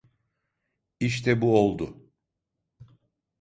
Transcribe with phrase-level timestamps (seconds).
[0.99, 2.09] İşte bu oldu.